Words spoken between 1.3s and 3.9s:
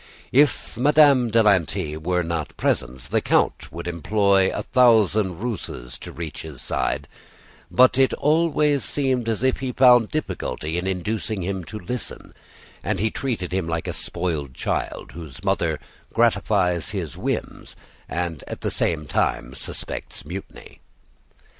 Lanty were not present, the Count would